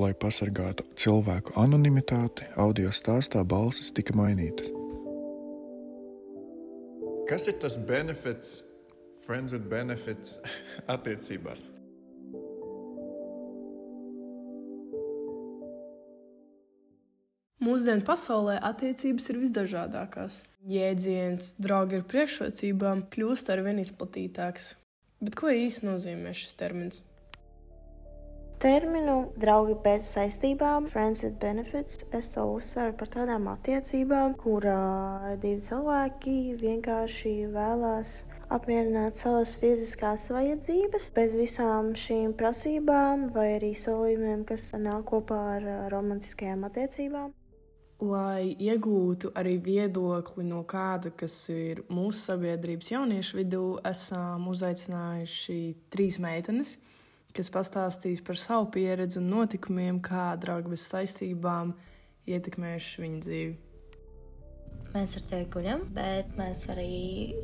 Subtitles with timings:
[0.00, 4.72] lai pasargātu cilvēku anonimitāti, audio stāstā balsis tika mainītas.
[7.30, 8.64] Kas ir tas benefits,
[9.22, 10.40] friends with benefits
[10.94, 11.68] attiecībās?
[17.60, 20.40] Mūsdienu pasaulē attiecības ir visdažādākās.
[20.64, 24.72] Jēdziens, draugi ar priekšrocībām, kļūst ar vien izplatītāks.
[25.20, 27.02] Bet ko īsti nozīmē šis termins?
[28.60, 35.62] Terminu draugi bez saistībām, friends with benefits, es to uzsveru par tādām attiecībām, kurā divi
[35.64, 38.12] cilvēki vienkārši vēlās
[38.52, 45.70] apmierināt savas fiziskās vajadzības bez visām šīm prasībām vai arī solījumiem, kas nāk kopā ar
[45.94, 47.32] romantiskajām attiecībām.
[48.12, 56.20] Lai iegūtu arī viedokli no kāda, kas ir mūsu sabiedrības jauniešu vidū, esam uzaicinājuši trīs
[56.20, 56.76] meitenes,
[57.36, 61.74] kas pastāstīs par savu pieredzi un notikumiem, kā draugi bez saistībām
[62.30, 63.58] ietekmējuši viņu dzīvi.
[64.90, 66.94] Mēs ar tevi guļam, bet mēs arī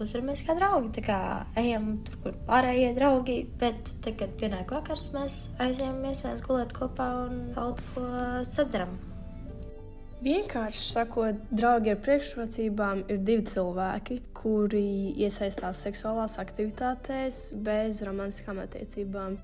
[0.00, 0.94] uzturamies kā draugi.
[0.96, 1.18] Tā kā
[1.60, 7.10] ejam tur, kur pārējie draugi, bet tad, kad pienāk vakars, mēs aizņemamies viens gulēt kopā
[7.26, 8.06] un kaut ko
[8.48, 8.96] sadarām.
[10.24, 19.36] Vienkārši sakot, draugi ar priekšrocībām ir divi cilvēki, kuri iesaistās seksuālās aktivitātēs bez romantiskām attiecībām.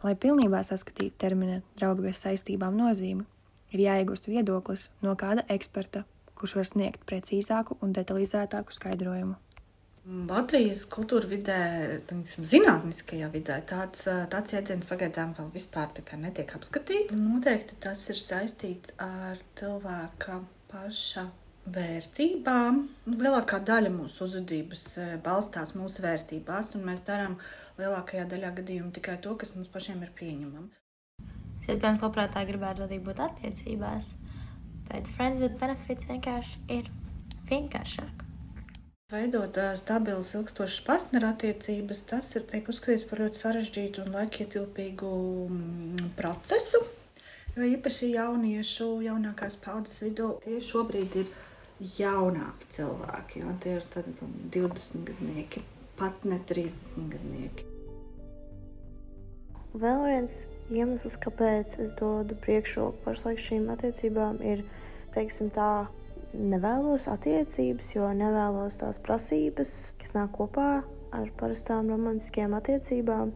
[0.00, 3.26] Lai pilnībā saskatītu terminu draugu bez saistībām nozīmi,
[3.74, 6.06] ir jāiegūst viedoklis no kāda eksperta,
[6.38, 9.36] kurš var sniegt precīzāku un detalizētāku skaidrojumu.
[10.30, 11.58] Latvijas kultūra vidē,
[12.08, 17.18] zinātniskajā vidē, tāds, tāds jēdziens pagaidām vēl vispār netiek apskatīts.
[17.20, 20.40] Noteikti tas ir saistīts ar cilvēka
[20.72, 21.28] paša
[21.68, 22.80] vērtībām.
[23.06, 24.84] Nu, lielākā daļa mūsu uzvedības
[25.24, 27.36] balstās mūsu vērtībās, un mēs darām
[27.80, 30.78] lielākajā daļā gadījumu tikai to, kas mums pašiem ir pieņemams.
[31.60, 34.14] Es iespējams labprātāk gribētu arī būt attiecībās,
[34.88, 36.88] bet friends with benefits vienkārši ir
[37.50, 38.26] vienkāršāk.
[39.10, 45.10] Veidot stabilas, ilgstošas partnerattiecības, tas ir tiek uzskatīts par ļoti sarežģītu un laikietilpīgu
[45.50, 46.78] mm, procesu.
[47.56, 51.32] Jo īpaši jauniešu, jaunākās paudzes vidū, tie šobrīd ir
[51.80, 53.42] jaunāki cilvēki.
[53.42, 55.62] Jo tie ir 20 gadnieki,
[55.98, 57.66] pat ne 30 gadnieki.
[59.70, 64.64] Vēl viens iemesls, kāpēc es dodu priekšroku pašlaik šīm attiecībām, ir
[65.14, 65.86] teiksim, tā
[66.34, 70.82] nevēlos attiecības, jo nevēlos tās prasības, kas nāk kopā
[71.14, 73.32] ar parastām romantiskajām attiecībām.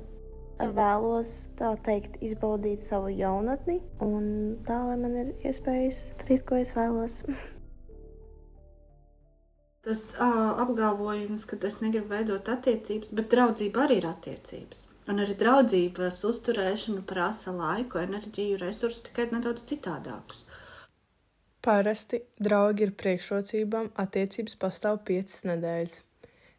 [0.74, 4.28] Vēlos tā teikt, izbaudīt savu jaunatni, un
[4.66, 7.22] tā, lai man ir iespējas darīt, ko es vēlos.
[9.84, 14.86] Tas uh, apgalvojums, ka es negribu veidot attiecības, bet draudzība arī ir attiecības.
[15.12, 20.40] Un arī draudzības uzturēšana prasa laiku, enerģiju, resursus tikai nedaudz citādākus.
[21.64, 25.98] Parasti draugi ir priekšrocībām, attiecības pastāv piecas nedēļas.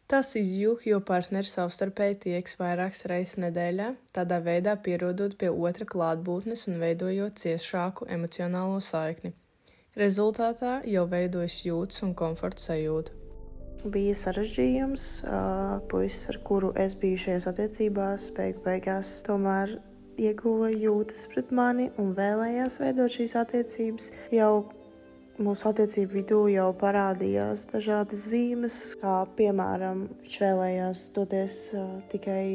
[0.06, 6.68] Tas izjūg, jo partneri savstarpēji tieks vairākas reizes nedēļā, tādā veidā pierodot pie otra klātbūtnes
[6.70, 9.34] un veidojot ciešāku emocionālo saikni.
[9.96, 13.14] Rezultātā jau veidojas jūtas un komforta sajūta.
[13.88, 15.04] Bija sarežģījums,
[15.88, 19.78] puisis, ar kuru es biju šajās attiecībās, beigu beigās tomēr
[20.20, 24.10] ieguva jūtas pret mani un vēlējās veidot šīs attiecības.
[24.36, 24.66] Jau
[25.42, 31.58] mūsu attiecību vidū jau parādījās dažādas zīmes, kā piemēram, viņš vēlējās doties
[32.12, 32.46] tikai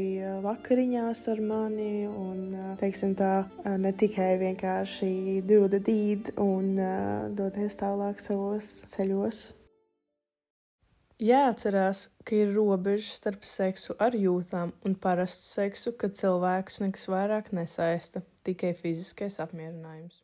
[0.46, 3.46] vakariņās ar mani, un teiksim, tā,
[3.82, 6.76] ne tikai vienkārši dūda dīd un
[7.38, 9.44] doties tālāk savos ceļos.
[11.22, 17.52] Jāatcerās, ka ir robeža starp seksu ar jūtām un parastu seksu, kad cilvēkus nekas vairāk
[17.54, 20.24] nesaista, tikai fiziskais apmierinājums.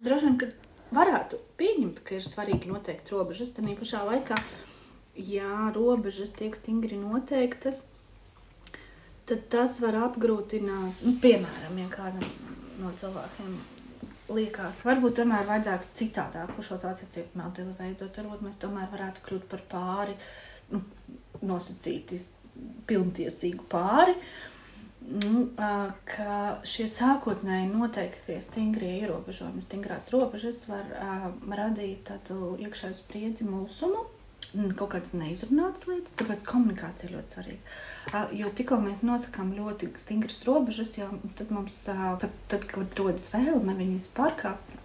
[0.00, 0.48] Droši vien, ka
[0.94, 3.52] varētu pieņemt, ka ir svarīgi noteikt robežas.
[3.56, 4.38] Tad pašā laikā,
[5.30, 7.82] ja robežas tiek stingri noteiktas,
[9.30, 12.26] tad tas var apgrūtināt, nu, piemēram, ja kādam
[12.80, 13.54] no cilvēkiem
[14.34, 18.20] liekas, varbūt tomēr vajadzētu citādāk šo attiecību modeli veidot.
[18.22, 20.14] Varbūt mēs tomēr varētu kļūt par pāri,
[20.70, 20.84] nu,
[21.46, 22.20] nosacīti
[22.86, 24.14] pilntiesīgu pāri.
[24.14, 24.50] Uh,
[25.08, 25.48] nu,
[26.08, 34.04] ka šie sākotnēji noteiktie stingrie ierobežojumi, stingrās robežas var uh, radīt tādu iekšēju spriedzi mūsumu,
[34.76, 37.76] kaut kādas neizrunātas lietas, tāpēc komunikācija ir ļoti svarīga.
[38.10, 41.08] Uh, jo tikko mēs nosakām ļoti stingras robežas, jau
[41.38, 44.76] tad mums, uh, pat tad, kad rodas vēlme viņas pārkāpt,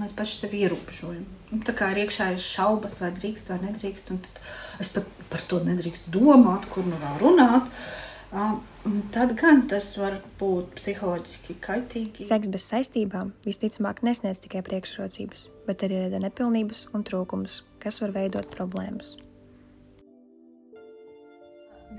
[0.00, 1.24] mēs paši sevi ierobežojam.
[1.50, 4.38] Nu, tā kā ir iekšējas šaubas, vai drīkst vai nedrīkst, un tad
[4.82, 7.68] es pat par to nedrīkstu domāt, kur nu vēl runāt.
[7.68, 12.26] Uh, tad gan tas var būt psiholoģiski kaitīgi.
[12.26, 18.14] Seks bez saistībām visticamāk nesniedz tikai priekšrocības, bet arī rada nepilnības un trūkumus, kas var
[18.14, 19.16] veidot problēmas.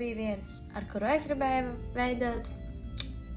[0.00, 2.48] Bija viens, ar kuru es gribēju veidot,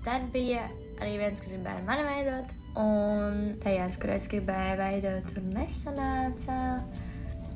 [0.06, 0.64] tad bija
[1.04, 6.62] arī viens, kas gribēja mani veidot, un tajās, kur es gribēju veidot, tur nesanāca.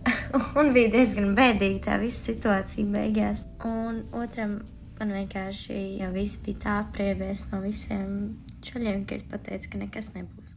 [0.59, 3.45] un bija diezgan bēdīga tā visa situācija beigās.
[3.67, 4.59] Un otram
[4.99, 8.15] man vienkārši jau viss bija tā priebies no visiem
[8.65, 10.55] čaļiem, ka es pateicu, ka nekas nebūs.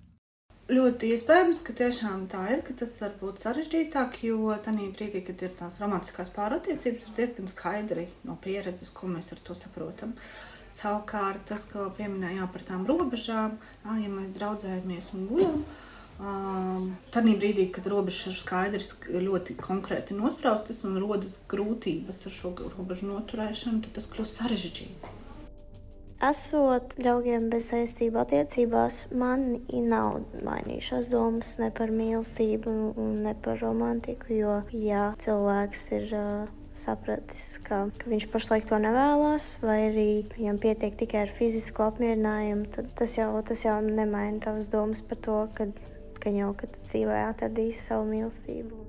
[0.73, 5.43] Ļoti iespējams, ka tiešām tā ir, ka tas var būt sarežģītāk, jo tajā brīdī, kad
[5.45, 10.15] ir tās romantiskās pārattiecības, ir diezgan skaidri no pieredzes, ko mēs ar to saprotam.
[10.73, 15.59] Savukārt, tas, ko pieminējām par tām robežām, ja mēs draudzējamies un guļam,
[16.19, 23.09] Tad brīdī, kad robežas ir skaidrs, ļoti konkrēti nospraustas un rodas grūtības ar šo robežu
[23.11, 25.19] noturēšanu, tad tas kļūst sarežģīti.
[26.23, 32.75] Esot draugiem bez saistību attiecībās, man nav mainījušās domas ne par mīlestību,
[33.25, 34.31] ne par romantiku.
[34.37, 40.61] Jo, ja cilvēks ir uh, sapratis, ka, ka viņš pašlaik to nevēlas, vai arī viņam
[40.63, 45.41] pietiek tikai ar fizisku apmierinājumu, tad tas jau, tas jau nemaina tavas domas par to,
[45.59, 45.67] ka
[46.23, 48.81] ka jau kad dzīvē atradīsi savu mīlestību.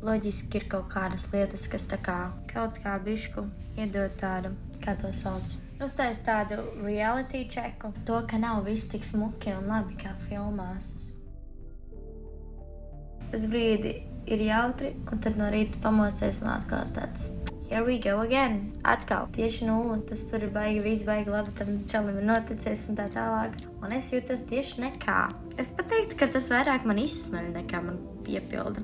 [0.00, 2.18] Loģiski ir kaut kādas lietas, kas kā
[2.50, 3.44] kaut kā bišku
[3.76, 5.44] iedod tādu, kā to sauc.
[5.80, 11.12] Uztais tādu reality čeku, to, ka nav viss tik smuki un labi kā filmās.
[13.30, 17.28] Uz brīdi ir jautri, un tad no rīta pamosies un atkal tāds
[17.70, 18.72] here we go again.
[18.82, 20.00] Atkal tieši nulle.
[20.06, 23.54] Tas tur ir baigi, viss baigi labi, tam čalim ir noticis un tā tālāk.
[23.80, 25.20] Un es jūtos tieši nekā.
[25.56, 28.82] Es pat teiktu, ka tas vairāk man izsmeļ nekā man piepilda.